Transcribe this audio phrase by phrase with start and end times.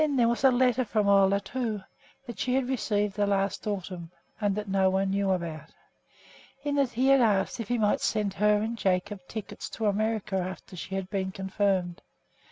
[0.09, 1.83] There was a letter from Ole, too,
[2.25, 5.69] that she had received the last autumn, and that no one knew about.
[6.63, 10.37] In it he had asked if he might send her and Jacob tickets to America
[10.37, 12.01] after she had been confirmed.